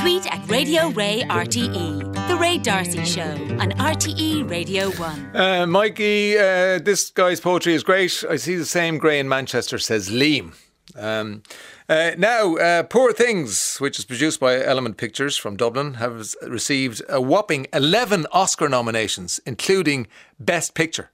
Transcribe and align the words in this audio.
Tweet 0.00 0.34
at 0.34 0.48
Radio 0.48 0.88
Ray 0.88 1.24
RTE. 1.24 2.26
The 2.26 2.36
Ray 2.36 2.56
D'Arcy 2.56 3.04
Show 3.04 3.20
on 3.60 3.72
RTE 3.72 4.48
Radio 4.48 4.90
1. 4.92 5.36
Uh, 5.36 5.66
Mikey, 5.66 6.38
uh, 6.38 6.78
this 6.78 7.10
guy's 7.10 7.38
poetry 7.38 7.74
is 7.74 7.82
great. 7.82 8.24
I 8.30 8.36
see 8.36 8.56
the 8.56 8.64
same 8.64 8.96
grey 8.96 9.18
in 9.18 9.28
Manchester, 9.28 9.76
says 9.76 10.08
Liam. 10.08 10.54
Um, 10.96 11.42
uh, 11.86 12.12
now, 12.16 12.56
uh, 12.56 12.84
Poor 12.84 13.12
Things, 13.12 13.76
which 13.76 13.98
is 13.98 14.06
produced 14.06 14.40
by 14.40 14.64
Element 14.64 14.96
Pictures 14.96 15.36
from 15.36 15.58
Dublin, 15.58 15.94
has 15.94 16.34
received 16.48 17.02
a 17.10 17.20
whopping 17.20 17.66
11 17.74 18.26
Oscar 18.32 18.70
nominations, 18.70 19.38
including 19.44 20.06
Best 20.38 20.72
Picture. 20.74 21.10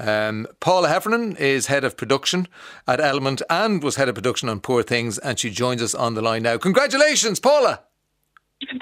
Um, 0.00 0.48
Paula 0.58 0.88
Heffernan 0.88 1.36
is 1.36 1.66
head 1.66 1.84
of 1.84 1.96
production 1.96 2.48
at 2.88 2.98
Element 2.98 3.42
and 3.48 3.80
was 3.80 3.94
head 3.94 4.08
of 4.08 4.16
production 4.16 4.48
on 4.48 4.58
Poor 4.58 4.82
Things, 4.82 5.18
and 5.18 5.38
she 5.38 5.50
joins 5.50 5.80
us 5.80 5.94
on 5.94 6.14
the 6.14 6.22
line 6.22 6.42
now. 6.42 6.58
Congratulations, 6.58 7.38
Paula! 7.38 7.82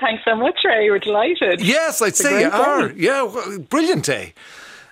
Thanks 0.01 0.25
so 0.25 0.35
much, 0.37 0.59
Ray. 0.65 0.91
We're 0.91 0.99
delighted. 0.99 1.61
Yes, 1.61 2.01
I'd 2.03 2.09
It's 2.09 2.19
say 2.19 2.43
you 2.43 2.51
are. 2.51 2.89
day. 2.89 2.95
Yeah, 2.97 3.23
well, 3.23 3.59
brilliant 3.59 4.05
day. 4.05 4.35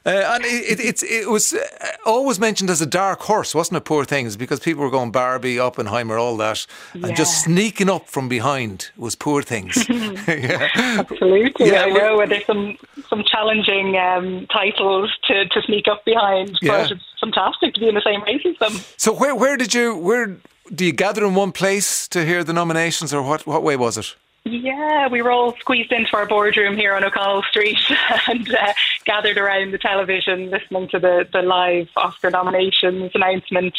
Uh, 0.06 0.10
and 0.34 0.44
it, 0.44 0.80
it, 0.80 1.02
it 1.02 1.28
was 1.28 1.52
uh, 1.52 1.58
always 2.06 2.38
mentioned 2.40 2.70
as 2.70 2.80
a 2.80 2.86
dark 2.86 3.20
horse, 3.20 3.54
wasn't 3.54 3.76
it? 3.76 3.84
Poor 3.84 4.04
things, 4.06 4.36
because 4.36 4.58
people 4.60 4.82
were 4.82 4.90
going 4.90 5.10
Barbie, 5.10 5.58
Oppenheimer, 5.58 6.16
all 6.16 6.36
that, 6.38 6.66
and 6.94 7.14
just 7.14 7.42
sneaking 7.44 7.90
up 7.90 8.06
from 8.08 8.26
behind 8.28 8.90
was 8.96 9.14
poor 9.14 9.42
things. 9.42 9.76
yeah. 10.28 10.68
Absolutely. 10.74 11.70
Yeah, 11.70 11.82
I 11.82 11.90
know 11.90 12.24
there's 12.26 12.46
some 12.46 12.78
some 13.10 13.22
challenging 13.24 13.96
um, 13.98 14.46
titles 14.46 15.10
to, 15.26 15.46
to 15.46 15.62
sneak 15.62 15.88
up 15.88 16.04
behind, 16.06 16.56
Yeah. 16.62 16.82
but 16.82 16.90
it's 16.92 17.02
fantastic 17.20 17.74
to 17.74 17.80
be 17.80 17.88
in 17.88 17.94
the 17.94 18.00
same 18.02 18.22
race 18.22 18.46
as 18.46 18.56
them. 18.60 18.80
So 18.96 19.12
where 19.12 19.34
where 19.34 19.56
did 19.58 19.74
you 19.74 19.94
where 19.96 20.36
do 20.74 20.86
you 20.86 20.92
gather 20.92 21.24
in 21.26 21.34
one 21.34 21.52
place 21.52 22.08
to 22.08 22.24
hear 22.24 22.44
the 22.44 22.52
nominations, 22.54 23.12
or 23.12 23.20
what 23.22 23.46
what 23.46 23.62
way 23.62 23.76
was 23.76 23.98
it? 23.98 24.14
Yeah, 24.50 25.08
we 25.08 25.20
were 25.20 25.30
all 25.30 25.54
squeezed 25.56 25.92
into 25.92 26.16
our 26.16 26.26
boardroom 26.26 26.76
here 26.76 26.94
on 26.94 27.04
O'Connell 27.04 27.42
Street 27.50 27.78
and 28.28 28.54
uh, 28.54 28.72
gathered 29.04 29.36
around 29.36 29.72
the 29.72 29.78
television 29.78 30.48
listening 30.48 30.88
to 30.88 30.98
the, 30.98 31.28
the 31.32 31.42
live 31.42 31.88
Oscar 31.96 32.30
nominations 32.30 33.10
announcement. 33.14 33.74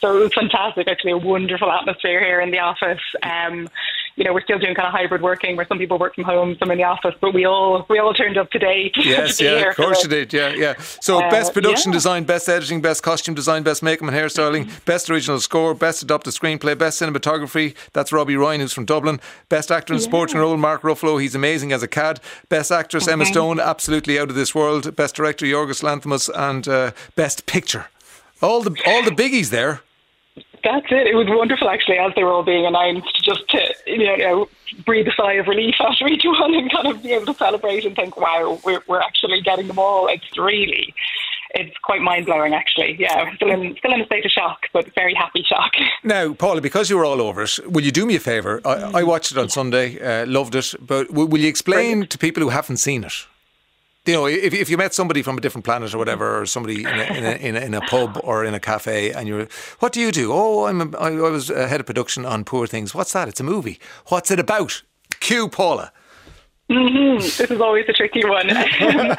So 0.00 0.18
it 0.18 0.20
was 0.20 0.34
fantastic, 0.34 0.88
actually, 0.88 1.12
a 1.12 1.18
wonderful 1.18 1.70
atmosphere 1.70 2.22
here 2.22 2.40
in 2.40 2.50
the 2.50 2.58
office. 2.58 3.00
Um, 3.22 3.68
you 4.16 4.24
know, 4.24 4.32
we're 4.32 4.42
still 4.42 4.58
doing 4.58 4.74
kind 4.74 4.86
of 4.86 4.92
hybrid 4.92 5.22
working 5.22 5.56
where 5.56 5.66
some 5.66 5.78
people 5.78 5.98
work 5.98 6.14
from 6.14 6.24
home, 6.24 6.56
some 6.58 6.70
in 6.70 6.78
the 6.78 6.84
office, 6.84 7.14
but 7.20 7.32
we 7.32 7.44
all 7.44 7.86
we 7.88 7.98
all 7.98 8.12
turned 8.14 8.36
up 8.36 8.50
today 8.50 8.88
to, 8.94 9.02
Yes, 9.02 9.36
to 9.38 9.44
yeah, 9.44 9.58
here 9.58 9.70
of 9.70 9.76
course 9.76 10.02
the- 10.02 10.08
you 10.16 10.24
did. 10.26 10.32
Yeah, 10.32 10.48
yeah. 10.54 10.74
So, 11.00 11.18
Uh, 11.22 11.30
best 11.30 11.52
production 11.54 11.92
yeah. 11.92 11.96
design, 11.98 12.24
best 12.24 12.48
editing, 12.48 12.80
best 12.80 13.02
costume 13.02 13.34
design, 13.34 13.62
best 13.62 13.82
makeup 13.82 14.08
and 14.08 14.16
hairstyling, 14.16 14.68
best 14.84 15.08
original 15.10 15.40
score, 15.40 15.74
best 15.74 16.02
adapted 16.02 16.32
screenplay, 16.34 16.76
best 16.76 17.00
cinematography. 17.00 17.74
That's 17.92 18.12
Robbie 18.12 18.36
Ryan, 18.36 18.60
who's 18.60 18.72
from 18.72 18.84
Dublin. 18.84 19.20
Best 19.48 19.70
actor 19.70 19.94
in 19.94 20.00
supporting 20.00 20.38
role, 20.38 20.56
Mark 20.56 20.82
Ruffalo. 20.82 21.20
He's 21.20 21.34
amazing 21.34 21.72
as 21.72 21.82
a 21.82 21.88
cad. 21.88 22.20
Best 22.48 22.70
actress, 22.72 23.06
Emma 23.08 23.26
Stone, 23.26 23.60
absolutely 23.60 24.18
out 24.18 24.28
of 24.30 24.34
this 24.34 24.54
world. 24.54 24.94
Best 24.96 25.14
director, 25.16 25.46
Yorgos 25.46 25.82
Lanthimos, 25.82 26.28
and 26.34 26.66
uh, 26.68 26.90
best 27.16 27.46
picture. 27.46 27.86
All 28.42 28.62
the 28.62 28.74
all 28.86 29.02
the 29.02 29.10
biggies 29.10 29.50
there. 29.50 29.80
That's 30.62 30.86
it. 30.90 31.06
It 31.06 31.14
was 31.14 31.26
wonderful, 31.28 31.68
actually, 31.68 31.98
as 31.98 32.12
they 32.14 32.22
were 32.24 32.32
all 32.32 32.42
being 32.42 32.66
announced, 32.66 33.24
just 33.24 33.48
to 33.50 33.74
you 33.86 34.04
know 34.18 34.48
breathe 34.86 35.06
a 35.08 35.12
sigh 35.16 35.34
of 35.34 35.46
relief 35.48 35.74
after 35.80 36.06
each 36.06 36.22
one 36.24 36.54
and 36.54 36.70
kind 36.70 36.86
of 36.88 37.02
be 37.02 37.12
able 37.12 37.26
to 37.26 37.34
celebrate 37.34 37.84
and 37.84 37.96
think, 37.96 38.16
"Wow, 38.16 38.58
we're 38.64 38.82
we're 38.86 39.00
actually 39.00 39.40
getting 39.40 39.68
them 39.68 39.78
all." 39.78 40.06
It's 40.08 40.38
really, 40.38 40.94
it's 41.54 41.76
quite 41.78 42.02
mind 42.02 42.26
blowing, 42.26 42.54
actually. 42.54 42.96
Yeah, 42.98 43.34
still 43.36 43.50
in 43.50 43.74
still 43.78 43.92
in 43.92 44.00
a 44.02 44.06
state 44.06 44.24
of 44.26 44.30
shock, 44.32 44.66
but 44.72 44.94
very 44.94 45.14
happy 45.14 45.42
shock. 45.42 45.72
Now, 46.02 46.32
Paula, 46.32 46.60
because 46.60 46.88
you 46.90 46.96
were 46.96 47.04
all 47.04 47.20
over 47.20 47.42
it, 47.42 47.58
will 47.70 47.84
you 47.84 47.90
do 47.92 48.06
me 48.06 48.16
a 48.16 48.20
favour? 48.20 48.60
I, 48.64 49.00
I 49.00 49.02
watched 49.02 49.32
it 49.32 49.38
on 49.38 49.48
Sunday, 49.50 50.00
uh, 50.00 50.26
loved 50.26 50.54
it, 50.54 50.74
but 50.80 51.08
w- 51.08 51.26
will 51.28 51.40
you 51.40 51.48
explain 51.48 51.78
Brilliant. 51.90 52.10
to 52.10 52.18
people 52.18 52.42
who 52.42 52.48
haven't 52.48 52.78
seen 52.78 53.04
it? 53.04 53.26
You 54.06 54.14
know, 54.14 54.26
if, 54.26 54.54
if 54.54 54.70
you 54.70 54.78
met 54.78 54.94
somebody 54.94 55.20
from 55.22 55.36
a 55.36 55.40
different 55.42 55.64
planet 55.64 55.94
or 55.94 55.98
whatever, 55.98 56.40
or 56.40 56.46
somebody 56.46 56.84
in 56.84 56.88
a, 56.88 57.02
in 57.04 57.24
a, 57.24 57.30
in 57.32 57.56
a, 57.56 57.60
in 57.60 57.74
a 57.74 57.80
pub 57.82 58.18
or 58.24 58.44
in 58.44 58.54
a 58.54 58.60
cafe, 58.60 59.12
and 59.12 59.28
you're, 59.28 59.46
what 59.80 59.92
do 59.92 60.00
you 60.00 60.10
do? 60.10 60.32
Oh, 60.32 60.64
I'm 60.66 60.80
a, 60.80 60.98
I, 60.98 61.08
I 61.10 61.30
was 61.30 61.50
uh, 61.50 61.66
head 61.68 61.80
of 61.80 61.86
production 61.86 62.24
on 62.24 62.44
Poor 62.44 62.66
Things. 62.66 62.94
What's 62.94 63.12
that? 63.12 63.28
It's 63.28 63.40
a 63.40 63.44
movie. 63.44 63.78
What's 64.06 64.30
it 64.30 64.40
about? 64.40 64.82
Cue 65.20 65.48
Paula. 65.48 65.92
hmm 66.70 67.16
This 67.18 67.40
is 67.40 67.60
always 67.60 67.84
a 67.88 67.92
tricky 67.92 68.24
one. 68.24 68.46
it, 68.50 69.18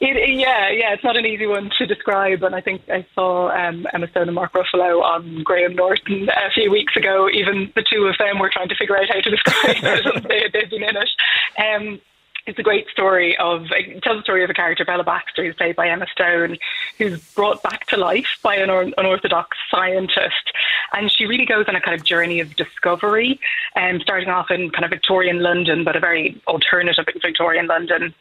yeah, 0.00 0.70
yeah, 0.70 0.94
it's 0.94 1.04
not 1.04 1.16
an 1.18 1.26
easy 1.26 1.46
one 1.46 1.70
to 1.76 1.86
describe. 1.86 2.42
And 2.42 2.54
I 2.54 2.62
think 2.62 2.82
I 2.88 3.06
saw 3.14 3.50
um, 3.50 3.86
Emma 3.92 4.08
Stone 4.08 4.28
and 4.28 4.34
Mark 4.34 4.54
Ruffalo 4.54 5.02
on 5.02 5.42
Graham 5.44 5.74
Norton 5.74 6.28
a 6.30 6.50
few 6.52 6.70
weeks 6.70 6.96
ago. 6.96 7.28
Even 7.30 7.70
the 7.74 7.84
two 7.92 8.06
of 8.06 8.16
them 8.18 8.38
were 8.38 8.50
trying 8.50 8.70
to 8.70 8.76
figure 8.76 8.96
out 8.96 9.08
how 9.08 9.20
to 9.20 9.30
describe 9.36 9.76
it. 9.82 10.22
they, 10.28 10.48
they've 10.52 10.70
been 10.70 10.82
in 10.84 10.96
it. 10.96 11.10
Um, 11.58 12.00
it's 12.46 12.58
a 12.58 12.62
great 12.62 12.88
story 12.88 13.36
of 13.38 13.66
it 13.70 14.02
tells 14.02 14.18
the 14.18 14.22
story 14.22 14.44
of 14.44 14.50
a 14.50 14.54
character 14.54 14.84
Bella 14.84 15.04
Baxter 15.04 15.44
who's 15.44 15.54
played 15.54 15.76
by 15.76 15.88
Emma 15.88 16.06
Stone 16.12 16.58
who's 16.98 17.20
brought 17.34 17.62
back 17.62 17.86
to 17.88 17.96
life 17.96 18.38
by 18.42 18.56
an 18.56 18.70
or- 18.70 18.92
unorthodox 18.98 19.56
scientist 19.70 20.52
and 20.92 21.10
she 21.10 21.26
really 21.26 21.46
goes 21.46 21.66
on 21.68 21.76
a 21.76 21.80
kind 21.80 21.98
of 21.98 22.04
journey 22.04 22.40
of 22.40 22.54
discovery 22.56 23.38
um, 23.76 24.00
starting 24.00 24.28
off 24.28 24.50
in 24.50 24.70
kind 24.70 24.84
of 24.84 24.90
Victorian 24.90 25.40
London 25.40 25.84
but 25.84 25.96
a 25.96 26.00
very 26.00 26.40
alternative 26.46 27.06
Victorian 27.22 27.66
London 27.66 28.14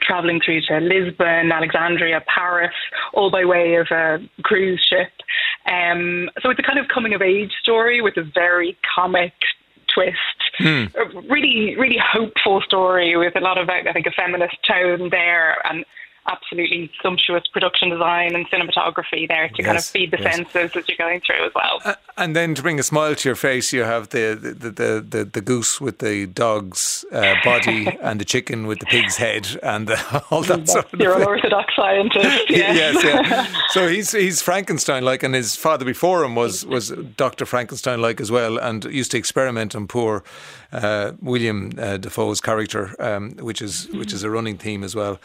traveling 0.00 0.40
through 0.40 0.60
to 0.62 0.78
Lisbon, 0.78 1.50
Alexandria, 1.50 2.22
Paris, 2.26 2.74
all 3.12 3.30
by 3.30 3.44
way 3.44 3.74
of 3.74 3.88
a 3.90 4.20
cruise 4.42 4.80
ship. 4.88 5.10
Um, 5.66 6.30
so 6.40 6.50
it's 6.50 6.60
a 6.60 6.62
kind 6.62 6.78
of 6.78 6.88
coming 6.88 7.14
of 7.14 7.22
age 7.22 7.52
story 7.60 8.00
with 8.00 8.16
a 8.16 8.22
very 8.22 8.78
comic 8.94 9.32
twist. 9.98 10.16
Hmm. 10.58 10.84
A 10.96 11.20
really, 11.28 11.76
really 11.76 11.98
hopeful 12.02 12.60
story 12.62 13.16
with 13.16 13.36
a 13.36 13.40
lot 13.40 13.58
of, 13.58 13.68
I 13.68 13.92
think, 13.92 14.06
a 14.06 14.10
feminist 14.10 14.56
tone 14.66 15.08
there 15.10 15.56
and 15.66 15.84
absolutely 16.28 16.90
sumptuous 17.02 17.46
production 17.52 17.90
design 17.90 18.34
and 18.34 18.48
cinematography 18.50 19.26
there 19.26 19.48
to 19.48 19.62
kind 19.62 19.78
of 19.78 19.84
feed 19.84 20.10
the 20.10 20.18
yes. 20.20 20.36
senses 20.36 20.76
as 20.76 20.88
you're 20.88 20.96
going 20.96 21.20
through 21.20 21.46
as 21.46 21.52
well. 21.54 21.96
And 22.16 22.34
then 22.34 22.54
to 22.54 22.62
bring 22.62 22.78
a 22.78 22.82
smile 22.82 23.14
to 23.14 23.28
your 23.28 23.36
face, 23.36 23.72
you 23.72 23.82
have 23.82 24.10
the 24.10 24.38
the, 24.40 24.70
the, 24.70 25.06
the, 25.08 25.24
the 25.24 25.40
goose 25.40 25.80
with 25.80 25.98
the 25.98 26.26
dog's 26.26 27.04
uh, 27.12 27.34
body 27.44 27.86
and 28.02 28.20
the 28.20 28.24
chicken 28.24 28.66
with 28.66 28.78
the 28.80 28.86
pig's 28.86 29.16
head 29.16 29.48
and 29.62 29.90
uh, 29.90 30.20
all 30.30 30.42
that 30.42 30.68
sort 30.68 30.92
of 30.92 31.00
You're 31.00 31.16
an 31.16 31.26
orthodox 31.26 31.74
scientist. 31.74 32.50
Yeah. 32.50 32.72
yes, 32.72 33.04
yeah. 33.04 33.46
So 33.68 33.88
he's 33.88 34.12
he's 34.12 34.42
Frankenstein 34.42 35.04
like, 35.04 35.22
and 35.22 35.34
his 35.34 35.56
father 35.56 35.84
before 35.84 36.24
him 36.24 36.34
was 36.34 36.66
was 36.66 36.90
Doctor 37.16 37.46
Frankenstein 37.46 38.00
like 38.00 38.20
as 38.20 38.30
well, 38.30 38.58
and 38.58 38.84
used 38.84 39.12
to 39.12 39.18
experiment 39.18 39.74
on 39.74 39.86
poor 39.86 40.22
uh, 40.72 41.12
William 41.22 41.72
uh, 41.78 41.96
Dafoe's 41.96 42.40
character, 42.40 42.94
um, 43.00 43.32
which 43.38 43.62
is 43.62 43.88
which 43.88 44.12
is 44.12 44.22
a 44.22 44.30
running 44.30 44.58
theme 44.58 44.84
as 44.84 44.94
well. 44.94 45.20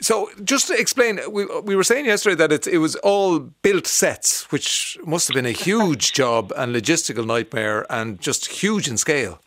So 0.00 0.30
just 0.44 0.68
to 0.68 0.74
explain, 0.74 1.20
we 1.30 1.44
we 1.62 1.76
were 1.76 1.84
saying 1.84 2.06
yesterday 2.06 2.36
that 2.36 2.52
it 2.52 2.66
it 2.66 2.78
was 2.78 2.96
all 2.96 3.38
built 3.38 3.86
sets, 3.86 4.50
which 4.52 4.96
must 5.04 5.28
have 5.28 5.34
been 5.34 5.46
a 5.46 5.52
huge 5.52 6.12
job 6.12 6.52
and 6.56 6.74
logistical 6.74 7.26
nightmare, 7.26 7.86
and 7.90 8.20
just 8.20 8.46
huge 8.62 8.88
in 8.88 8.96
scale. 8.96 9.40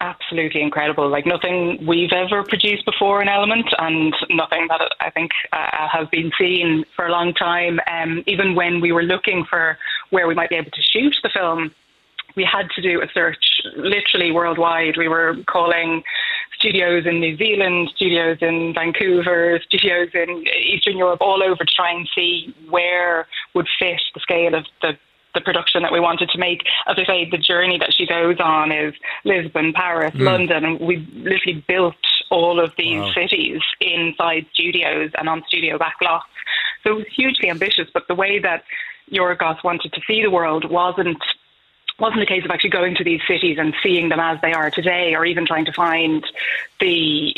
absolutely 0.00 0.60
incredible. 0.60 1.08
Like 1.08 1.26
nothing 1.26 1.84
we've 1.86 2.12
ever 2.12 2.42
produced 2.42 2.84
before 2.84 3.22
in 3.22 3.28
Element, 3.28 3.66
and 3.78 4.14
nothing 4.30 4.66
that 4.68 4.82
I 5.00 5.10
think 5.10 5.30
uh, 5.52 5.88
has 5.88 6.08
been 6.08 6.30
seen 6.38 6.84
for 6.94 7.06
a 7.06 7.10
long 7.10 7.32
time. 7.34 7.80
Um, 7.90 8.22
even 8.26 8.54
when 8.54 8.80
we 8.80 8.92
were 8.92 9.02
looking 9.02 9.44
for 9.48 9.78
where 10.10 10.26
we 10.26 10.34
might 10.34 10.50
be 10.50 10.56
able 10.56 10.70
to 10.70 10.82
shoot 10.82 11.16
the 11.22 11.30
film, 11.30 11.74
we 12.36 12.44
had 12.44 12.68
to 12.74 12.82
do 12.82 13.02
a 13.02 13.06
search 13.12 13.44
literally 13.76 14.32
worldwide. 14.32 14.96
We 14.96 15.08
were 15.08 15.36
calling 15.46 16.02
studios 16.58 17.06
in 17.06 17.20
New 17.20 17.36
Zealand, 17.36 17.90
studios 17.94 18.38
in 18.40 18.72
Vancouver, 18.74 19.60
studios 19.66 20.08
in 20.14 20.44
Eastern 20.62 20.96
Europe, 20.96 21.20
all 21.20 21.42
over 21.42 21.64
to 21.64 21.72
try 21.74 21.92
and 21.92 22.08
see 22.14 22.54
where 22.68 23.26
would 23.54 23.68
fit 23.78 24.00
the 24.14 24.20
scale 24.20 24.54
of 24.54 24.64
the 24.82 24.96
the 25.34 25.40
production 25.40 25.82
that 25.82 25.92
we 25.92 25.98
wanted 25.98 26.28
to 26.28 26.38
make. 26.38 26.62
As 26.86 26.96
I 26.96 27.04
say, 27.04 27.28
the 27.28 27.38
journey 27.38 27.76
that 27.78 27.92
she 27.92 28.06
goes 28.06 28.36
on 28.38 28.70
is 28.70 28.94
Lisbon, 29.24 29.72
Paris, 29.72 30.14
mm. 30.14 30.20
London, 30.20 30.64
and 30.64 30.80
we 30.80 30.98
literally 31.12 31.64
built 31.66 31.96
all 32.30 32.60
of 32.60 32.72
these 32.78 33.00
Wow. 33.00 33.12
cities 33.14 33.60
inside 33.80 34.46
studios 34.52 35.10
and 35.18 35.28
on 35.28 35.42
studio 35.48 35.76
backlots. 35.76 36.22
So 36.84 36.92
it 36.92 36.96
was 36.98 37.06
hugely 37.14 37.50
ambitious, 37.50 37.88
but 37.92 38.06
the 38.06 38.14
way 38.14 38.38
that 38.38 38.62
Yorgos 39.10 39.62
wanted 39.64 39.92
to 39.92 40.00
see 40.06 40.22
the 40.22 40.30
world 40.30 40.70
wasn't 40.70 41.18
wasn't 41.98 42.22
a 42.22 42.26
case 42.26 42.44
of 42.44 42.50
actually 42.50 42.70
going 42.70 42.96
to 42.96 43.04
these 43.04 43.20
cities 43.26 43.56
and 43.58 43.72
seeing 43.82 44.08
them 44.08 44.18
as 44.18 44.40
they 44.42 44.52
are 44.52 44.70
today, 44.70 45.14
or 45.14 45.24
even 45.24 45.46
trying 45.46 45.64
to 45.64 45.72
find 45.72 46.24
the 46.80 47.32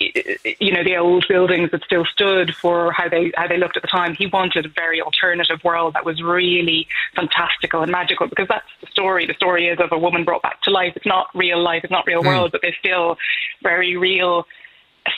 you 0.59 0.73
know 0.73 0.83
the 0.83 0.97
old 0.97 1.27
buildings 1.29 1.71
that 1.73 1.85
still 1.85 2.07
stood 2.07 2.55
for 2.55 2.91
how 2.93 3.09
they 3.09 3.33
how 3.37 3.47
they 3.47 3.59
looked 3.59 3.77
at 3.77 3.83
the 3.83 3.89
time. 3.89 4.15
He 4.15 4.27
wanted 4.27 4.65
a 4.65 4.69
very 4.71 5.01
alternative 5.01 5.63
world 5.63 5.95
that 5.95 6.07
was 6.07 6.23
really 6.23 6.89
fantastical 7.15 7.83
and 7.83 7.93
magical 7.93 8.29
because 8.29 8.49
that's 8.49 8.69
the 8.81 8.87
story. 8.87 9.27
The 9.27 9.35
story 9.35 9.69
is 9.69 9.79
of 9.79 9.93
a 9.93 9.99
woman 9.99 10.25
brought 10.25 10.43
back 10.43 10.63
to 10.63 10.71
life. 10.71 10.95
It's 10.97 11.07
not 11.07 11.29
real 11.35 11.63
life. 11.63 11.85
It's 11.85 11.93
not 11.93 12.07
real 12.07 12.23
hmm. 12.23 12.29
world, 12.29 12.53
but 12.53 12.63
there's 12.63 12.77
still 12.79 13.19
very 13.63 13.97
real 13.97 14.47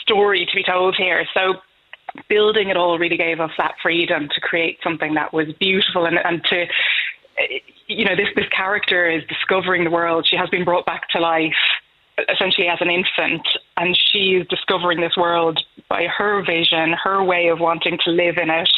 story 0.01 0.45
to 0.45 0.55
be 0.55 0.63
told 0.63 0.95
here. 0.95 1.25
So 1.33 1.55
building 2.27 2.69
it 2.69 2.77
all 2.77 2.97
really 2.99 3.17
gave 3.17 3.39
us 3.39 3.51
that 3.57 3.75
freedom 3.81 4.27
to 4.29 4.41
create 4.41 4.79
something 4.83 5.13
that 5.13 5.31
was 5.31 5.47
beautiful 5.59 6.05
and, 6.05 6.17
and 6.17 6.43
to 6.45 6.65
you 7.89 8.05
know 8.05 8.15
this 8.15 8.29
this 8.35 8.47
character 8.49 9.09
is 9.09 9.23
discovering 9.27 9.83
the 9.83 9.89
world 9.89 10.25
she 10.29 10.37
has 10.37 10.49
been 10.49 10.63
brought 10.63 10.85
back 10.85 11.09
to 11.09 11.19
life 11.19 11.53
essentially 12.27 12.67
as 12.67 12.79
an 12.81 12.89
infant, 12.89 13.47
and 13.77 13.97
she's 14.11 14.45
discovering 14.47 14.99
this 14.99 15.15
world 15.15 15.63
by 15.87 16.05
her 16.05 16.43
vision, 16.43 16.93
her 17.01 17.23
way 17.23 17.47
of 17.47 17.59
wanting 17.59 17.97
to 18.03 18.11
live 18.11 18.37
in 18.37 18.49
it, 18.49 18.69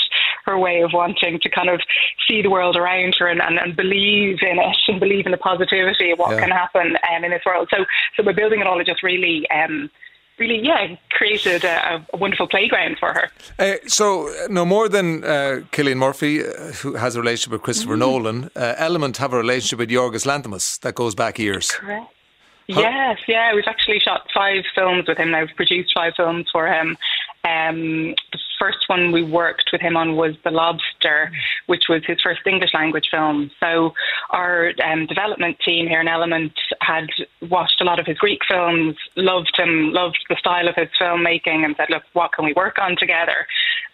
her 0.45 0.57
way 0.57 0.81
of 0.81 0.91
wanting 0.93 1.39
to 1.39 1.49
kind 1.49 1.69
of 1.69 1.81
see 2.27 2.41
the 2.41 2.49
world 2.49 2.75
around 2.75 3.15
her 3.17 3.27
and, 3.27 3.41
and, 3.41 3.57
and 3.57 3.75
believe 3.75 4.39
in 4.41 4.59
it 4.59 4.77
and 4.87 4.99
believe 4.99 5.25
in 5.25 5.31
the 5.31 5.37
positivity 5.37 6.11
of 6.11 6.19
what 6.19 6.31
yeah. 6.31 6.41
can 6.41 6.51
happen 6.51 6.95
um, 7.11 7.23
in 7.23 7.31
this 7.31 7.41
world. 7.45 7.67
So, 7.71 7.85
so 8.15 8.23
we're 8.23 8.33
building 8.33 8.59
it 8.59 8.67
all, 8.67 8.79
it 8.79 8.87
just 8.87 9.03
really. 9.03 9.49
Um, 9.49 9.89
really, 10.41 10.59
yeah, 10.71 10.95
created 11.17 11.63
a, 11.63 12.05
a 12.13 12.17
wonderful 12.17 12.47
playground 12.55 12.95
for 12.99 13.09
her. 13.17 13.27
Uh, 13.59 13.77
so, 13.99 14.03
no 14.49 14.63
more 14.65 14.87
than 14.95 15.23
uh, 15.23 15.61
Cillian 15.73 15.99
Murphy, 16.05 16.33
uh, 16.43 16.47
who 16.81 16.89
has 17.03 17.15
a 17.15 17.19
relationship 17.23 17.51
with 17.53 17.63
Christopher 17.67 17.95
mm. 17.95 18.03
Nolan, 18.05 18.49
uh, 18.55 18.87
Element 18.87 19.17
have 19.17 19.33
a 19.33 19.37
relationship 19.37 19.79
with 19.79 19.89
Yorgos 19.89 20.25
Lanthimos 20.31 20.79
that 20.81 20.93
goes 20.95 21.13
back 21.15 21.33
years. 21.37 21.71
Correct. 21.71 22.11
Yes, 22.67 23.17
yeah, 23.27 23.53
we've 23.53 23.67
actually 23.67 23.99
shot 23.99 24.27
five 24.33 24.63
films 24.73 25.07
with 25.07 25.17
him 25.17 25.31
now. 25.31 25.41
We've 25.41 25.55
produced 25.55 25.91
five 25.93 26.13
films 26.15 26.47
for 26.51 26.67
him. 26.67 26.97
Um, 27.43 28.13
the 28.31 28.39
first 28.59 28.87
one 28.87 29.11
we 29.11 29.23
worked 29.23 29.69
with 29.71 29.81
him 29.81 29.97
on 29.97 30.15
was 30.15 30.35
The 30.43 30.51
Lobster, 30.51 31.31
which 31.65 31.85
was 31.89 32.03
his 32.05 32.21
first 32.21 32.41
English 32.45 32.73
language 32.73 33.07
film. 33.09 33.49
So 33.59 33.93
our 34.29 34.71
um, 34.85 35.07
development 35.07 35.57
team 35.65 35.87
here 35.87 36.01
in 36.01 36.07
Element 36.07 36.53
had 36.81 37.07
watched 37.49 37.81
a 37.81 37.83
lot 37.83 37.99
of 37.99 38.05
his 38.05 38.19
Greek 38.19 38.41
films, 38.47 38.95
loved 39.15 39.53
him, 39.57 39.91
loved 39.91 40.19
the 40.29 40.35
style 40.35 40.67
of 40.67 40.75
his 40.75 40.89
filmmaking, 40.99 41.65
and 41.65 41.75
said, 41.75 41.89
"Look, 41.89 42.03
what 42.13 42.33
can 42.33 42.45
we 42.45 42.53
work 42.53 42.77
on 42.79 42.95
together?" 42.95 43.47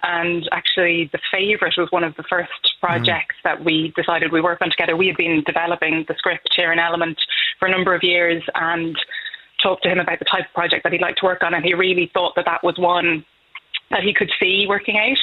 And 0.03 0.47
actually, 0.51 1.09
The 1.13 1.19
Favourite 1.31 1.77
was 1.77 1.89
one 1.91 2.03
of 2.03 2.15
the 2.15 2.23
first 2.23 2.75
projects 2.81 3.35
mm. 3.39 3.43
that 3.45 3.63
we 3.63 3.93
decided 3.95 4.31
we 4.33 4.41
work 4.41 4.61
on 4.61 4.69
together. 4.69 4.97
We 4.97 5.07
had 5.07 5.17
been 5.17 5.43
developing 5.45 6.03
the 6.07 6.15
script 6.17 6.53
here 6.53 6.73
in 6.73 6.79
Element 6.79 7.17
for 7.59 7.67
a 7.67 7.71
number 7.71 7.95
of 7.95 8.03
years, 8.03 8.43
and 8.55 8.97
talked 9.63 9.83
to 9.83 9.89
him 9.89 9.99
about 9.99 10.19
the 10.19 10.25
type 10.25 10.45
of 10.45 10.53
project 10.53 10.83
that 10.83 10.91
he'd 10.91 11.01
like 11.01 11.15
to 11.15 11.25
work 11.25 11.43
on, 11.43 11.53
and 11.53 11.63
he 11.63 11.73
really 11.73 12.11
thought 12.13 12.35
that 12.35 12.45
that 12.45 12.63
was 12.63 12.77
one 12.77 13.25
that 13.91 14.03
he 14.03 14.13
could 14.13 14.31
see 14.39 14.65
working 14.67 14.97
out. 14.97 15.17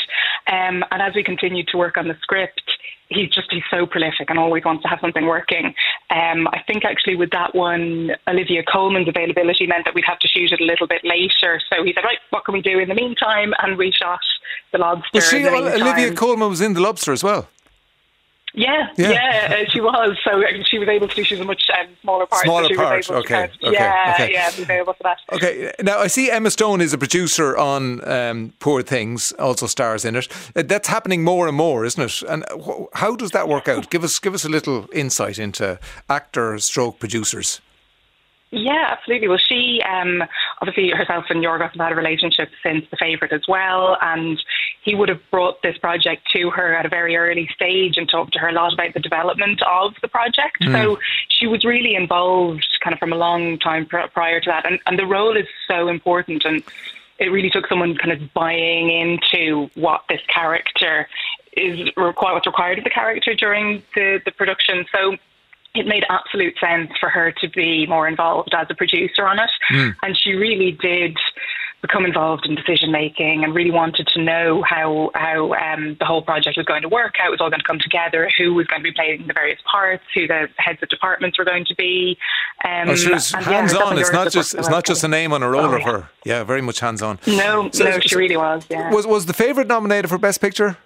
Um, 0.52 0.84
and 0.90 1.02
as 1.02 1.14
we 1.14 1.22
continued 1.22 1.68
to 1.68 1.76
work 1.76 1.96
on 1.96 2.08
the 2.08 2.16
script, 2.22 2.62
he's 3.08 3.30
just 3.30 3.48
he's 3.50 3.62
so 3.70 3.86
prolific 3.86 4.30
and 4.30 4.38
always 4.38 4.64
wants 4.64 4.82
to 4.82 4.88
have 4.88 4.98
something 5.00 5.26
working. 5.26 5.74
Um, 6.10 6.48
I 6.48 6.62
think 6.66 6.84
actually 6.84 7.16
with 7.16 7.30
that 7.30 7.54
one, 7.54 8.10
Olivia 8.28 8.62
Colman's 8.64 9.08
availability 9.08 9.66
meant 9.66 9.84
that 9.84 9.94
we'd 9.94 10.04
have 10.06 10.18
to 10.20 10.28
shoot 10.28 10.52
it 10.52 10.60
a 10.60 10.64
little 10.64 10.86
bit 10.86 11.02
later. 11.04 11.60
So 11.70 11.84
he 11.84 11.92
said, 11.92 12.04
right, 12.04 12.18
what 12.30 12.44
can 12.44 12.54
we 12.54 12.62
do 12.62 12.78
in 12.78 12.88
the 12.88 12.94
meantime? 12.94 13.52
And 13.62 13.76
we 13.76 13.92
shot 13.92 14.20
the 14.72 14.78
lobster. 14.78 15.10
Was 15.14 15.28
she 15.28 15.46
Olivia 15.46 16.14
Colman 16.14 16.48
was 16.48 16.60
in 16.60 16.74
the 16.74 16.80
lobster 16.80 17.12
as 17.12 17.22
well? 17.22 17.48
Yeah, 18.56 18.88
yeah, 18.96 19.10
yeah 19.10 19.56
uh, 19.56 19.70
she 19.70 19.80
was. 19.80 20.16
So 20.24 20.40
uh, 20.40 20.46
she 20.64 20.78
was 20.78 20.88
able 20.88 21.08
to 21.08 21.14
do. 21.14 21.24
She 21.24 21.34
was 21.34 21.40
a 21.40 21.44
much 21.44 21.64
um, 21.76 21.88
smaller 22.02 22.26
part. 22.26 22.44
Smaller 22.44 22.68
so 22.68 22.76
part. 22.76 23.10
Okay. 23.10 23.44
okay. 23.44 23.52
Yeah, 23.60 24.12
okay. 24.14 24.32
yeah, 24.32 24.50
be 24.64 24.72
able 24.72 24.92
for 24.92 25.02
that. 25.02 25.18
Okay. 25.32 25.72
Now 25.82 25.98
I 25.98 26.06
see 26.06 26.30
Emma 26.30 26.50
Stone 26.50 26.80
is 26.80 26.92
a 26.92 26.98
producer 26.98 27.56
on 27.56 28.06
um, 28.08 28.52
Poor 28.60 28.82
Things, 28.82 29.32
also 29.32 29.66
stars 29.66 30.04
in 30.04 30.14
it. 30.14 30.28
Uh, 30.54 30.62
that's 30.62 30.86
happening 30.86 31.24
more 31.24 31.48
and 31.48 31.56
more, 31.56 31.84
isn't 31.84 32.02
it? 32.02 32.22
And 32.28 32.44
how 32.94 33.16
does 33.16 33.32
that 33.32 33.48
work 33.48 33.66
out? 33.66 33.90
Give 33.90 34.04
us 34.04 34.20
give 34.20 34.34
us 34.34 34.44
a 34.44 34.48
little 34.48 34.88
insight 34.92 35.40
into 35.40 35.80
actor 36.08 36.56
stroke 36.58 37.00
producers. 37.00 37.60
Yeah, 38.54 38.86
absolutely. 38.96 39.26
Well, 39.26 39.38
she 39.38 39.82
um, 39.82 40.22
obviously 40.60 40.90
herself 40.90 41.24
and 41.30 41.42
Yorgos 41.42 41.72
have 41.72 41.80
had 41.80 41.92
a 41.92 41.94
relationship 41.94 42.50
since 42.62 42.84
The 42.90 42.96
Favourite 42.96 43.32
as 43.32 43.42
well, 43.48 43.96
and 44.00 44.42
he 44.82 44.94
would 44.94 45.08
have 45.08 45.20
brought 45.30 45.62
this 45.62 45.76
project 45.78 46.28
to 46.34 46.50
her 46.50 46.74
at 46.74 46.86
a 46.86 46.88
very 46.88 47.16
early 47.16 47.48
stage 47.54 47.96
and 47.96 48.08
talked 48.08 48.32
to 48.34 48.38
her 48.38 48.48
a 48.48 48.52
lot 48.52 48.72
about 48.72 48.94
the 48.94 49.00
development 49.00 49.62
of 49.62 49.94
the 50.02 50.08
project. 50.08 50.60
Mm. 50.62 50.72
So 50.72 50.98
she 51.28 51.46
was 51.46 51.64
really 51.64 51.94
involved 51.94 52.66
kind 52.82 52.92
of 52.94 53.00
from 53.00 53.12
a 53.12 53.16
long 53.16 53.58
time 53.58 53.86
pr- 53.86 54.08
prior 54.12 54.40
to 54.40 54.50
that, 54.50 54.66
and, 54.66 54.78
and 54.86 54.98
the 54.98 55.06
role 55.06 55.36
is 55.36 55.46
so 55.68 55.88
important 55.88 56.44
and 56.44 56.62
it 57.18 57.26
really 57.26 57.50
took 57.50 57.66
someone 57.68 57.96
kind 57.96 58.12
of 58.12 58.34
buying 58.34 58.90
into 58.90 59.70
what 59.74 60.02
this 60.08 60.20
character 60.26 61.08
is 61.56 61.90
required, 61.96 62.34
what's 62.34 62.46
required 62.46 62.78
of 62.78 62.84
the 62.84 62.90
character 62.90 63.34
during 63.34 63.82
the, 63.94 64.20
the 64.24 64.32
production. 64.32 64.84
So 64.92 65.16
it 65.74 65.86
made 65.86 66.04
absolute 66.08 66.54
sense 66.58 66.90
for 67.00 67.08
her 67.08 67.32
to 67.40 67.48
be 67.48 67.86
more 67.86 68.06
involved 68.06 68.54
as 68.54 68.66
a 68.70 68.74
producer 68.74 69.26
on 69.26 69.38
it. 69.38 69.50
Mm. 69.72 69.96
And 70.02 70.16
she 70.16 70.32
really 70.32 70.72
did 70.72 71.16
become 71.82 72.06
involved 72.06 72.46
in 72.46 72.54
decision 72.54 72.90
making 72.90 73.44
and 73.44 73.54
really 73.54 73.70
wanted 73.70 74.06
to 74.06 74.22
know 74.22 74.64
how 74.66 75.10
how 75.14 75.52
um, 75.52 75.96
the 76.00 76.06
whole 76.06 76.22
project 76.22 76.56
was 76.56 76.64
going 76.64 76.80
to 76.80 76.88
work, 76.88 77.14
how 77.18 77.28
it 77.28 77.30
was 77.30 77.40
all 77.42 77.50
going 77.50 77.60
to 77.60 77.66
come 77.66 77.78
together, 77.78 78.30
who 78.38 78.54
was 78.54 78.66
going 78.68 78.80
to 78.80 78.84
be 78.84 78.92
playing 78.92 79.26
the 79.26 79.34
various 79.34 79.60
parts, 79.70 80.02
who 80.14 80.26
the 80.26 80.48
heads 80.56 80.78
of 80.82 80.88
departments 80.88 81.38
were 81.38 81.44
going 81.44 81.66
to 81.66 81.74
be. 81.74 82.16
Um, 82.64 82.88
oh, 82.88 82.94
she 82.94 83.10
was 83.10 83.32
hands 83.32 83.74
yeah, 83.74 83.80
on. 83.80 83.98
It's 83.98 84.12
not 84.12 84.32
just 84.32 84.54
it's 84.54 84.70
not 84.70 84.86
just 84.86 85.04
a 85.04 85.08
name 85.08 85.34
on 85.34 85.42
a 85.42 85.50
roll 85.50 85.66
oh, 85.66 85.74
of 85.74 85.80
yeah. 85.80 85.92
her. 85.92 86.08
Yeah, 86.24 86.44
very 86.44 86.62
much 86.62 86.80
hands 86.80 87.02
on. 87.02 87.18
No, 87.26 87.68
so, 87.70 87.84
no, 87.84 87.98
she 88.00 88.16
really 88.16 88.38
was. 88.38 88.64
Yeah. 88.70 88.90
Was 88.90 89.06
was 89.06 89.26
the 89.26 89.34
favourite 89.34 89.66
nominated 89.66 90.08
for 90.08 90.16
best 90.16 90.40
picture? 90.40 90.78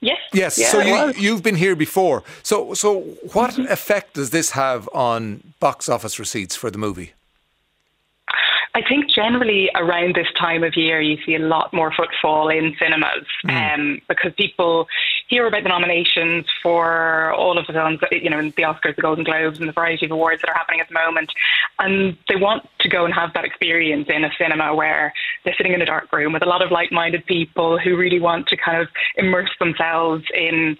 Yes. 0.00 0.18
Yes. 0.32 0.58
Yeah, 0.58 0.68
so 0.68 0.80
you 0.80 1.12
you've 1.16 1.42
been 1.42 1.56
here 1.56 1.76
before. 1.76 2.22
So 2.42 2.74
so 2.74 3.00
what 3.32 3.50
mm-hmm. 3.50 3.70
effect 3.70 4.14
does 4.14 4.30
this 4.30 4.50
have 4.50 4.88
on 4.94 5.52
box 5.60 5.88
office 5.88 6.18
receipts 6.18 6.56
for 6.56 6.70
the 6.70 6.78
movie? 6.78 7.12
I 8.80 8.88
think 8.88 9.10
generally 9.10 9.70
around 9.74 10.14
this 10.14 10.28
time 10.38 10.64
of 10.64 10.74
year, 10.74 11.00
you 11.00 11.18
see 11.26 11.34
a 11.34 11.38
lot 11.38 11.72
more 11.72 11.92
footfall 11.92 12.48
in 12.48 12.74
cinemas 12.78 13.26
mm. 13.44 13.74
um, 13.74 14.00
because 14.08 14.32
people 14.36 14.88
hear 15.28 15.46
about 15.46 15.64
the 15.64 15.68
nominations 15.68 16.46
for 16.62 17.32
all 17.34 17.58
of 17.58 17.66
the 17.66 17.74
films, 17.74 18.00
you 18.10 18.30
know, 18.30 18.40
the 18.40 18.62
Oscars, 18.62 18.96
the 18.96 19.02
Golden 19.02 19.24
Globes, 19.24 19.58
and 19.58 19.68
the 19.68 19.72
variety 19.72 20.06
of 20.06 20.12
awards 20.12 20.40
that 20.40 20.50
are 20.50 20.56
happening 20.56 20.80
at 20.80 20.88
the 20.88 20.94
moment. 20.94 21.30
And 21.78 22.16
they 22.28 22.36
want 22.36 22.68
to 22.80 22.88
go 22.88 23.04
and 23.04 23.12
have 23.12 23.34
that 23.34 23.44
experience 23.44 24.08
in 24.08 24.24
a 24.24 24.30
cinema 24.38 24.74
where 24.74 25.12
they're 25.44 25.54
sitting 25.56 25.74
in 25.74 25.82
a 25.82 25.86
dark 25.86 26.10
room 26.12 26.32
with 26.32 26.42
a 26.42 26.48
lot 26.48 26.62
of 26.62 26.70
like 26.70 26.90
minded 26.90 27.26
people 27.26 27.78
who 27.78 27.96
really 27.96 28.20
want 28.20 28.46
to 28.48 28.56
kind 28.56 28.80
of 28.80 28.88
immerse 29.16 29.50
themselves 29.58 30.24
in 30.34 30.78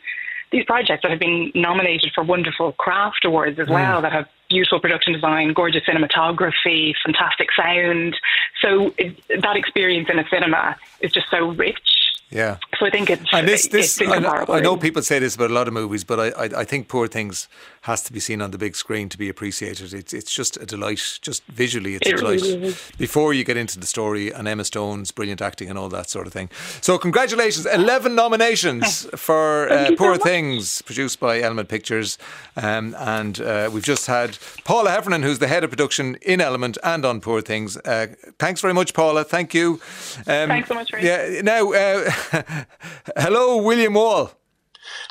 these 0.53 0.65
projects 0.65 1.03
that 1.03 1.11
have 1.11 1.21
been 1.21 1.53
nominated 1.55 2.13
for 2.15 2.25
wonderful 2.25 2.73
craft 2.73 3.25
awards 3.25 3.59
as 3.59 3.69
well, 3.69 3.99
mm. 3.99 4.03
that 4.03 4.13
have 4.13 4.29
beautiful 4.49 4.81
production 4.81 5.13
design, 5.13 5.53
gorgeous 5.53 5.85
cinematography, 5.85 6.93
fantastic 7.05 7.49
sound. 7.53 8.17
So 8.61 8.93
it, 8.99 9.17
that 9.41 9.57
experience 9.57 10.09
in 10.11 10.19
a 10.19 10.29
cinema 10.29 10.77
is 11.01 11.13
just 11.13 11.31
so 11.31 11.51
rich 11.51 12.10
yeah. 12.31 12.59
So 12.79 12.87
I 12.87 12.91
think 12.91 13.11
it's 13.11 13.23
and 13.33 13.47
this 13.47 13.67
this 13.69 14.01
I 14.01 14.19
know, 14.19 14.45
I, 14.49 14.61
know, 14.61 14.77
people 14.77 15.03
say 15.03 15.19
this 15.19 15.35
about 15.35 15.51
a 15.51 15.55
lot 15.55 15.67
of 15.67 15.75
movies, 15.75 16.05
but 16.05 16.21
I, 16.21 16.45
I, 16.45 16.61
I 16.61 16.65
think 16.65 16.87
Poor 16.87 17.09
Things 17.09 17.49
has 17.83 18.03
to 18.03 18.13
be 18.13 18.21
seen 18.21 18.41
on 18.41 18.53
the 18.53 18.59
big 18.59 18.77
screen 18.77 19.09
to 19.09 19.19
be 19.19 19.29
appreciated. 19.29 19.93
It's 19.93 20.13
it's 20.13 20.33
just 20.33 20.57
a 20.57 20.65
delight, 20.65 21.19
just 21.23 21.45
visually, 21.47 21.97
it's 21.97 22.09
it 22.09 22.15
a 22.15 22.17
delight. 22.19 22.41
Really 22.43 22.75
Before 22.99 23.35
you 23.35 23.43
get 23.43 23.57
into 23.57 23.81
the 23.81 23.87
story 23.87 24.33
and 24.33 24.47
Emma 24.47 24.65
Stone's 24.65 25.11
brilliant 25.11 25.43
acting 25.43 25.69
and 25.69 25.79
all 25.79 25.89
that 25.89 26.09
sort 26.09 26.29
of 26.29 26.33
thing. 26.33 26.51
So 26.81 26.99
congratulations, 26.99 27.67
eleven 27.67 28.15
nominations 28.15 29.09
for 29.17 29.69
uh, 29.69 29.91
Poor 29.99 30.15
so 30.15 30.23
Things, 30.23 30.83
produced 30.83 31.19
by 31.19 31.41
Element 31.41 31.69
Pictures, 31.69 32.17
um, 32.57 32.95
and 32.97 33.41
uh, 33.41 33.69
we've 33.73 33.85
just 33.85 34.07
had 34.07 34.39
Paula 34.63 34.91
Heffernan, 34.91 35.25
who's 35.25 35.41
the 35.41 35.49
head 35.49 35.65
of 35.65 35.71
production 35.71 36.17
in 36.23 36.41
Element 36.41 36.79
and 36.85 37.05
on 37.05 37.21
Poor 37.21 37.41
Things. 37.41 37.77
Uh, 37.77 38.07
thanks 38.39 38.61
very 38.61 38.73
much, 38.73 38.95
Paula. 38.95 39.25
Thank 39.25 39.53
you. 39.53 39.81
Um, 40.29 40.49
thanks 40.49 40.69
so 40.69 40.75
much. 40.75 40.93
Ray. 40.93 41.05
Yeah. 41.05 41.43
Now. 41.43 42.05
Hello, 43.17 43.63
William 43.63 43.95
Wall. 43.95 44.33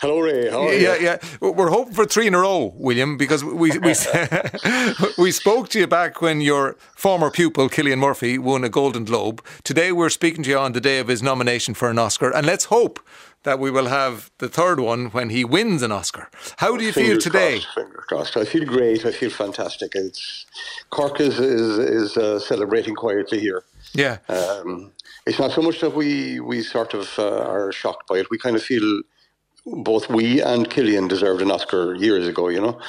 Hello, 0.01 0.19
Ray. 0.19 0.49
How 0.49 0.67
are 0.67 0.73
yeah, 0.73 0.95
you? 0.95 1.03
yeah. 1.03 1.17
We're 1.41 1.69
hoping 1.69 1.93
for 1.93 2.05
three 2.05 2.27
in 2.27 2.33
a 2.33 2.39
row, 2.39 2.73
William, 2.75 3.17
because 3.17 3.43
we 3.43 3.77
we, 3.79 3.93
we 5.17 5.31
spoke 5.31 5.69
to 5.69 5.79
you 5.79 5.87
back 5.87 6.21
when 6.21 6.41
your 6.41 6.75
former 6.95 7.29
pupil, 7.29 7.69
Cillian 7.69 7.99
Murphy, 7.99 8.37
won 8.37 8.63
a 8.63 8.69
Golden 8.69 9.05
Globe. 9.05 9.43
Today, 9.63 9.91
we're 9.91 10.09
speaking 10.09 10.43
to 10.43 10.49
you 10.49 10.57
on 10.57 10.73
the 10.73 10.81
day 10.81 10.99
of 10.99 11.07
his 11.07 11.21
nomination 11.21 11.73
for 11.73 11.89
an 11.89 11.99
Oscar, 11.99 12.31
and 12.31 12.45
let's 12.45 12.65
hope 12.65 12.99
that 13.43 13.59
we 13.59 13.71
will 13.71 13.87
have 13.87 14.31
the 14.39 14.49
third 14.49 14.79
one 14.79 15.07
when 15.07 15.29
he 15.29 15.45
wins 15.45 15.81
an 15.81 15.91
Oscar. 15.91 16.29
How 16.57 16.75
do 16.75 16.83
you 16.83 16.91
fingers 16.91 17.23
feel 17.23 17.31
today? 17.31 17.59
Crossed, 17.59 17.75
fingers 17.75 18.05
crossed. 18.07 18.37
I 18.37 18.45
feel 18.45 18.65
great. 18.65 19.05
I 19.05 19.11
feel 19.11 19.29
fantastic. 19.29 19.91
It's 19.95 20.45
Cork 20.89 21.19
is 21.21 21.39
is, 21.39 21.77
is 21.77 22.17
uh, 22.17 22.39
celebrating 22.39 22.95
quietly 22.95 23.39
here. 23.39 23.63
Yeah. 23.93 24.17
Um, 24.27 24.91
it's 25.25 25.39
not 25.39 25.51
so 25.51 25.61
much 25.61 25.81
that 25.81 25.93
we 25.95 26.39
we 26.39 26.61
sort 26.61 26.93
of 26.93 27.07
uh, 27.17 27.39
are 27.39 27.71
shocked 27.71 28.07
by 28.07 28.17
it. 28.19 28.29
We 28.29 28.37
kind 28.37 28.55
of 28.55 28.63
feel 28.63 29.01
both 29.65 30.09
we 30.09 30.41
and 30.41 30.69
Cillian 30.69 31.07
deserved 31.07 31.41
an 31.41 31.51
Oscar 31.51 31.95
years 31.95 32.27
ago. 32.27 32.49
You 32.49 32.61
know. 32.61 32.79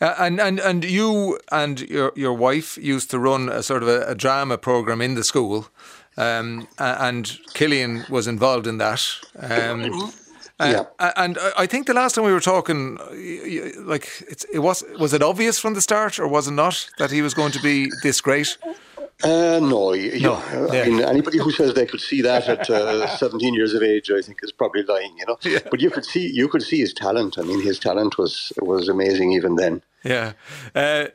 Uh, 0.00 0.14
and 0.18 0.40
and 0.40 0.60
and 0.60 0.84
you 0.84 1.38
and 1.50 1.80
your 1.80 2.12
your 2.16 2.34
wife 2.34 2.76
used 2.76 3.10
to 3.10 3.18
run 3.18 3.48
a 3.48 3.62
sort 3.62 3.82
of 3.82 3.88
a, 3.88 4.02
a 4.02 4.14
drama 4.14 4.58
program 4.58 5.00
in 5.00 5.14
the 5.14 5.24
school, 5.24 5.68
um, 6.16 6.68
and 6.78 7.26
Cillian 7.54 8.08
was 8.10 8.26
involved 8.26 8.66
in 8.66 8.78
that. 8.78 9.06
Um, 9.38 10.12
uh, 10.60 10.84
yeah. 11.00 11.10
and 11.16 11.38
I 11.58 11.66
think 11.66 11.86
the 11.86 11.94
last 11.94 12.14
time 12.14 12.24
we 12.24 12.32
were 12.32 12.40
talking, 12.40 12.98
like 13.86 14.08
it 14.52 14.60
was 14.60 14.84
was 14.98 15.12
it 15.12 15.22
obvious 15.22 15.58
from 15.58 15.74
the 15.74 15.80
start, 15.80 16.18
or 16.18 16.28
was 16.28 16.48
it 16.48 16.52
not 16.52 16.90
that 16.98 17.10
he 17.10 17.22
was 17.22 17.34
going 17.34 17.52
to 17.52 17.60
be 17.60 17.90
this 18.02 18.20
great? 18.20 18.58
Uh, 19.24 19.58
no, 19.58 19.94
you, 19.94 20.20
no. 20.20 20.34
I 20.34 20.86
mean, 20.86 21.00
anybody 21.00 21.38
who 21.38 21.50
says 21.50 21.72
they 21.72 21.86
could 21.86 22.00
see 22.00 22.20
that 22.22 22.46
at 22.46 22.68
uh, 22.68 23.06
17 23.16 23.54
years 23.54 23.72
of 23.72 23.82
age, 23.82 24.10
I 24.10 24.20
think, 24.20 24.40
is 24.42 24.52
probably 24.52 24.82
lying. 24.82 25.16
You 25.18 25.26
know, 25.26 25.38
yeah. 25.42 25.60
but 25.70 25.80
you 25.80 25.90
could 25.90 26.04
see 26.04 26.28
you 26.30 26.46
could 26.48 26.62
see 26.62 26.78
his 26.78 26.92
talent. 26.92 27.38
I 27.38 27.42
mean, 27.42 27.62
his 27.62 27.78
talent 27.78 28.18
was 28.18 28.52
was 28.60 28.88
amazing 28.88 29.32
even 29.32 29.56
then. 29.56 29.82
Yeah. 30.04 30.32
Uh, 30.74 31.06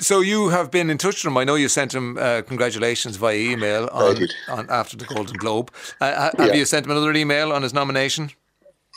so 0.00 0.20
you 0.20 0.48
have 0.48 0.72
been 0.72 0.90
in 0.90 0.98
touch 0.98 1.22
with 1.22 1.30
him. 1.30 1.38
I 1.38 1.44
know 1.44 1.54
you 1.54 1.68
sent 1.68 1.94
him 1.94 2.18
uh, 2.18 2.42
congratulations 2.42 3.16
via 3.16 3.36
email 3.36 3.88
on, 3.92 4.26
on, 4.48 4.68
after 4.68 4.96
the 4.96 5.04
Golden 5.04 5.36
Globe. 5.36 5.70
Uh, 6.00 6.30
have 6.36 6.48
yeah. 6.48 6.54
you 6.54 6.64
sent 6.64 6.86
him 6.86 6.90
another 6.90 7.12
email 7.12 7.52
on 7.52 7.62
his 7.62 7.72
nomination? 7.72 8.32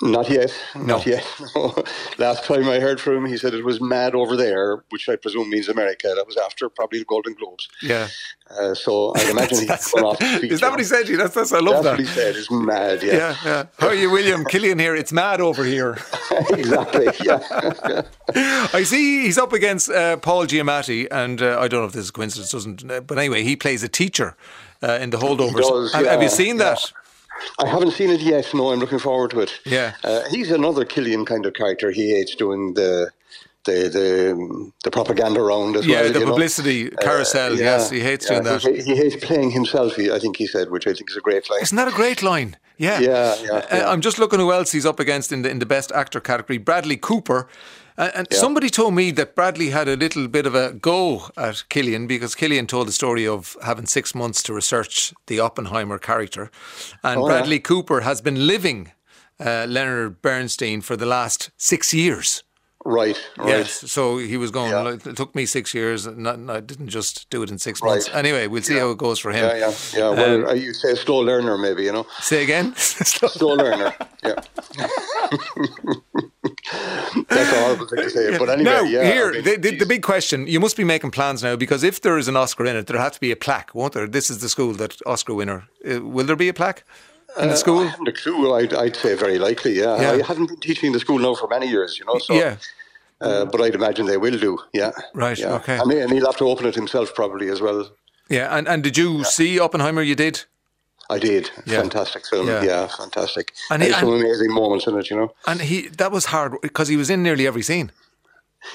Not 0.01 0.29
yet. 0.29 0.53
No. 0.75 0.97
Not 0.97 1.05
yet. 1.05 1.25
Last 2.17 2.43
time 2.43 2.67
I 2.67 2.79
heard 2.79 2.99
from 2.99 3.17
him, 3.17 3.25
he 3.25 3.37
said 3.37 3.53
it 3.53 3.63
was 3.63 3.79
mad 3.79 4.13
over 4.13 4.35
there, 4.35 4.83
which 4.89 5.07
I 5.07 5.15
presume 5.15 5.49
means 5.49 5.69
America. 5.69 6.13
That 6.15 6.27
was 6.27 6.35
after 6.35 6.67
probably 6.67 6.99
the 6.99 7.05
Golden 7.05 7.33
Globes. 7.33 7.69
Yeah. 7.81 8.09
Uh, 8.49 8.73
so 8.73 9.13
I 9.15 9.21
imagine 9.31 9.59
he's 9.59 9.91
gone 9.93 10.03
off. 10.03 10.21
Is 10.21 10.59
that 10.59 10.69
what 10.69 10.79
he 10.79 10.85
said? 10.85 11.07
That's, 11.07 11.33
that's 11.33 11.53
I 11.53 11.59
love 11.59 11.81
that's 11.81 11.83
that. 11.83 11.91
what 11.91 11.99
he 11.99 12.05
said. 12.05 12.35
It's 12.35 12.51
mad. 12.51 13.03
Yeah. 13.03 13.13
Yeah. 13.13 13.35
yeah. 13.45 13.63
How 13.79 13.87
are 13.87 13.95
you, 13.95 14.11
William 14.11 14.43
Cillian? 14.43 14.81
Here, 14.81 14.95
it's 14.95 15.13
mad 15.13 15.39
over 15.39 15.63
here. 15.63 15.97
exactly. 16.49 17.07
Yeah. 17.23 18.03
I 18.73 18.83
see 18.83 19.21
he's 19.23 19.37
up 19.37 19.53
against 19.53 19.89
uh, 19.89 20.17
Paul 20.17 20.45
Giamatti, 20.45 21.07
and 21.09 21.41
uh, 21.41 21.57
I 21.59 21.69
don't 21.69 21.79
know 21.81 21.85
if 21.85 21.93
this 21.93 22.03
is 22.03 22.09
a 22.09 22.13
coincidence, 22.13 22.51
doesn't. 22.51 22.91
Uh, 22.91 22.99
but 22.99 23.17
anyway, 23.17 23.43
he 23.43 23.55
plays 23.55 23.81
a 23.81 23.89
teacher 23.89 24.35
uh, 24.83 24.99
in 25.01 25.11
the 25.11 25.17
holdovers. 25.17 25.61
Does, 25.61 25.93
have, 25.93 26.03
yeah, 26.03 26.11
have, 26.11 26.21
you 26.21 26.29
seen 26.29 26.57
yeah. 26.57 26.75
I 27.59 27.67
haven't 27.67 27.91
seen 27.91 28.09
it 28.09 28.21
yet. 28.21 28.53
No, 28.53 28.71
I'm 28.71 28.79
looking 28.79 28.99
forward 28.99 29.31
to 29.31 29.41
it. 29.41 29.59
Yeah, 29.65 29.93
uh, 30.03 30.21
he's 30.29 30.51
another 30.51 30.85
Cillian 30.85 31.25
kind 31.25 31.45
of 31.45 31.53
character. 31.53 31.91
He 31.91 32.11
hates 32.11 32.35
doing 32.35 32.73
the 32.73 33.11
the 33.65 33.89
the, 33.89 34.71
the 34.83 34.91
propaganda 34.91 35.41
round 35.41 35.75
as 35.75 35.87
well. 35.87 35.95
yeah, 35.95 36.11
well. 36.11 36.19
the 36.19 36.25
publicity 36.25 36.85
know? 36.85 36.97
carousel. 37.01 37.53
Uh, 37.53 37.55
yeah, 37.55 37.63
yes, 37.63 37.89
he 37.89 37.99
hates 37.99 38.25
yeah, 38.25 38.39
doing 38.39 38.43
that. 38.43 38.61
He, 38.61 38.81
he, 38.81 38.95
hates 38.95 39.15
playing 39.25 39.51
himself. 39.51 39.99
I 39.99 40.19
think 40.19 40.37
he 40.37 40.47
said, 40.47 40.69
which 40.69 40.87
I 40.87 40.93
think 40.93 41.09
is 41.09 41.17
a 41.17 41.21
great 41.21 41.49
line. 41.49 41.61
Isn't 41.61 41.75
that 41.75 41.87
a 41.87 41.91
great 41.91 42.23
line? 42.23 42.57
Yeah, 42.77 42.99
yeah, 42.99 43.35
yeah. 43.41 43.51
Uh, 43.71 43.91
I'm 43.91 44.01
just 44.01 44.19
looking 44.19 44.39
who 44.39 44.51
else 44.51 44.71
he's 44.71 44.85
up 44.85 44.99
against 44.99 45.31
in 45.31 45.41
the 45.41 45.49
in 45.49 45.59
the 45.59 45.65
best 45.65 45.91
actor 45.91 46.19
category. 46.19 46.57
Bradley 46.57 46.97
Cooper. 46.97 47.47
Uh, 47.97 48.11
and 48.15 48.27
yeah. 48.29 48.37
somebody 48.37 48.69
told 48.69 48.93
me 48.93 49.11
that 49.11 49.35
Bradley 49.35 49.69
had 49.69 49.87
a 49.87 49.95
little 49.95 50.27
bit 50.27 50.45
of 50.45 50.55
a 50.55 50.73
go 50.73 51.27
at 51.37 51.63
Cillian 51.69 52.07
because 52.07 52.35
Cillian 52.35 52.67
told 52.67 52.87
the 52.87 52.91
story 52.91 53.25
of 53.25 53.55
having 53.63 53.85
six 53.85 54.13
months 54.13 54.43
to 54.43 54.53
research 54.53 55.13
the 55.27 55.39
Oppenheimer 55.39 55.97
character. 55.97 56.51
And 57.03 57.21
oh, 57.21 57.27
Bradley 57.27 57.55
yeah. 57.55 57.61
Cooper 57.61 58.01
has 58.01 58.21
been 58.21 58.47
living 58.47 58.91
uh, 59.39 59.65
Leonard 59.67 60.21
Bernstein 60.21 60.81
for 60.81 60.95
the 60.97 61.05
last 61.05 61.51
six 61.57 61.93
years. 61.93 62.43
Right, 62.87 63.17
right. 63.37 63.47
Yes, 63.47 63.91
so 63.91 64.19
he 64.19 64.37
was 64.37 64.51
going. 64.51 64.69
Yeah. 64.69 64.93
It 64.93 65.15
took 65.15 65.33
me 65.33 65.47
six 65.47 65.73
years. 65.73 66.05
Not, 66.05 66.47
I 66.47 66.59
didn't 66.59 66.89
just 66.89 67.27
do 67.31 67.41
it 67.41 67.49
in 67.49 67.57
six 67.57 67.81
months. 67.81 68.07
Anyway, 68.13 68.45
we'll 68.45 68.61
see 68.61 68.75
yeah. 68.75 68.81
how 68.81 68.91
it 68.91 68.99
goes 68.99 69.17
for 69.17 69.31
him. 69.31 69.43
Yeah, 69.43 69.57
yeah, 69.57 69.73
yeah. 69.95 70.09
Well, 70.11 70.49
um, 70.49 70.57
you 70.57 70.71
say 70.71 70.93
slow 70.93 71.17
learner, 71.17 71.57
maybe 71.57 71.83
you 71.83 71.91
know. 71.91 72.05
Say 72.19 72.43
again. 72.43 72.75
slow 72.75 73.55
learner. 73.55 73.91
Yeah. 74.23 74.35
That's 76.71 77.51
a 77.51 77.63
horrible 77.63 77.87
thing 77.87 78.03
to 78.03 78.09
say. 78.09 78.37
But 78.37 78.49
anyway, 78.49 78.63
now, 78.63 78.81
yeah. 78.81 79.03
Here, 79.03 79.29
I 79.29 79.31
mean, 79.31 79.43
the, 79.43 79.55
the, 79.57 79.77
the, 79.77 79.85
big 79.85 80.01
question 80.01 80.47
you 80.47 80.59
must 80.59 80.75
be 80.75 80.83
making 80.83 81.11
plans 81.11 81.43
now 81.43 81.55
because 81.55 81.83
if 81.83 82.01
there 82.01 82.17
is 82.17 82.27
an 82.27 82.35
Oscar 82.35 82.65
in 82.65 82.75
it, 82.75 82.87
there 82.87 82.99
has 82.99 83.13
to 83.13 83.19
be 83.19 83.31
a 83.31 83.35
plaque, 83.35 83.73
won't 83.75 83.93
there? 83.93 84.07
This 84.07 84.29
is 84.29 84.39
the 84.39 84.49
school 84.49 84.73
that 84.73 84.99
Oscar 85.05 85.33
winner. 85.33 85.67
Uh, 85.87 86.01
will 86.01 86.25
there 86.25 86.35
be 86.35 86.49
a 86.49 86.53
plaque? 86.53 86.83
In 87.39 87.49
the 87.49 87.57
school? 87.57 87.79
Uh, 87.79 87.83
I 87.83 87.87
haven't 87.87 88.07
a 88.07 88.13
clue. 88.13 88.53
I'd, 88.53 88.73
I'd 88.73 88.95
say 88.95 89.13
very 89.15 89.37
likely, 89.37 89.73
yeah. 89.73 89.99
yeah. 89.99 90.11
I 90.11 90.25
haven't 90.25 90.47
been 90.47 90.59
teaching 90.59 90.87
in 90.87 90.93
the 90.93 90.99
school 90.99 91.19
now 91.19 91.35
for 91.35 91.47
many 91.47 91.67
years, 91.67 91.99
you 91.99 92.05
know. 92.05 92.17
So 92.17 92.33
yeah. 92.33 92.57
Uh, 93.21 93.45
but 93.45 93.61
I'd 93.61 93.75
imagine 93.75 94.05
they 94.05 94.17
will 94.17 94.37
do, 94.37 94.57
yeah. 94.73 94.91
Right, 95.13 95.37
yeah. 95.37 95.55
okay. 95.55 95.77
I 95.77 95.85
mean, 95.85 95.99
and 95.99 96.11
he'll 96.11 96.25
have 96.25 96.37
to 96.37 96.47
open 96.47 96.65
it 96.65 96.75
himself 96.75 97.13
probably 97.15 97.49
as 97.49 97.61
well. 97.61 97.89
Yeah, 98.29 98.55
and, 98.55 98.67
and 98.67 98.83
did 98.83 98.97
you 98.97 99.19
yeah. 99.19 99.23
see 99.23 99.59
Oppenheimer? 99.59 100.01
You 100.01 100.15
did? 100.15 100.45
I 101.09 101.19
did. 101.19 101.51
Yeah. 101.65 101.81
Fantastic 101.81 102.25
film. 102.25 102.47
Yeah, 102.47 102.63
yeah 102.63 102.87
fantastic. 102.87 103.53
And, 103.69 103.83
he, 103.83 103.89
and 103.89 103.97
some 103.97 104.13
amazing 104.13 104.51
moments 104.51 104.87
in 104.87 104.97
it, 104.97 105.09
you 105.09 105.15
know. 105.15 105.33
And 105.45 105.61
he 105.61 105.87
that 105.89 106.11
was 106.11 106.25
hard 106.25 106.55
because 106.61 106.87
he 106.87 106.97
was 106.97 107.09
in 107.09 107.23
nearly 107.23 107.47
every 107.47 107.61
scene. 107.61 107.91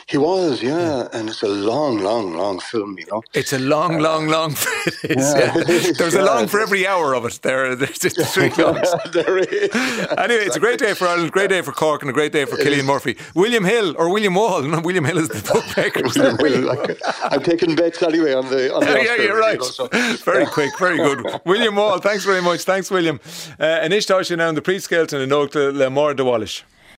He 0.06 0.18
was, 0.18 0.62
yeah. 0.62 0.78
yeah. 0.78 1.08
and 1.12 1.28
it's 1.28 1.42
a 1.42 1.48
long, 1.48 1.98
long, 1.98 2.36
long 2.36 2.60
film, 2.60 2.98
you 2.98 3.06
know. 3.10 3.22
It's 3.34 3.52
a 3.52 3.58
long, 3.58 3.96
uh, 3.96 4.00
long, 4.00 4.28
long. 4.28 4.52
Is, 5.04 5.34
yeah. 5.34 5.56
yeah. 5.56 5.64
There's 5.98 6.14
yeah, 6.14 6.22
a 6.22 6.24
long 6.24 6.48
for 6.48 6.60
every 6.60 6.86
hour 6.86 7.14
of 7.14 7.24
it. 7.24 7.40
There, 7.42 7.74
there's 7.80 8.32
three 8.34 8.50
longs. 8.50 8.88
there 9.12 9.38
is. 9.38 9.70
anyway, 10.18 10.44
it's 10.44 10.56
a 10.56 10.60
great 10.60 10.78
day 10.78 10.94
for 10.94 11.06
Ireland, 11.06 11.32
great 11.32 11.50
day 11.50 11.62
for 11.62 11.72
Cork, 11.72 12.02
and 12.02 12.10
a 12.10 12.12
great 12.12 12.32
day 12.32 12.44
for 12.44 12.56
Cillian 12.56 12.84
Murphy. 12.84 13.16
William 13.34 13.64
Hill 13.64 13.94
or 13.98 14.10
William 14.10 14.34
Wall? 14.34 14.62
No, 14.62 14.80
William 14.80 15.04
Hill 15.04 15.18
is 15.18 15.28
the 15.28 15.42
bookmaker. 15.52 16.02
William 16.02 16.38
Hill. 16.38 16.96
I'm 17.22 17.42
taking 17.42 17.74
bets 17.76 18.02
anyway 18.02 18.32
on 18.34 18.48
the. 18.48 18.74
On 18.74 18.80
the 18.80 18.90
yeah, 18.90 19.16
yeah, 19.16 19.22
you're 19.22 19.38
right. 19.38 19.54
You 19.54 19.58
know, 19.58 19.88
so. 19.88 19.88
Very 20.24 20.46
quick, 20.46 20.78
very 20.78 20.98
good. 20.98 21.40
William 21.44 21.76
Wall, 21.76 21.98
thanks 21.98 22.24
very 22.24 22.42
much. 22.42 22.62
Thanks, 22.62 22.90
William. 22.90 23.20
Uh, 23.58 23.86
Anish 23.86 24.06
Toshi 24.06 24.36
now 24.36 24.48
in 24.48 24.54
the 24.54 24.62
pre-scale 24.62 25.06
to 25.06 25.18
the 25.18 25.26
note 25.26 25.54
le 25.54 25.90
Mor 25.90 26.14
de 26.14 26.24
Wallish. 26.24 26.64